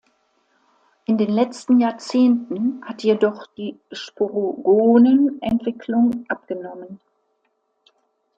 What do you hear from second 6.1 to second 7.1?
abgenommen.